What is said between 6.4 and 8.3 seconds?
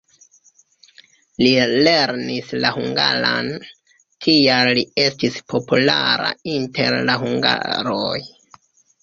inter la hungaroj.